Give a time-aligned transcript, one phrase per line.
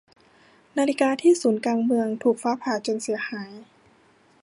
[0.77, 3.51] นาฬิกาที่ศูนย์กลางเมืองถูกฟ้าผ่าจนเสียหาย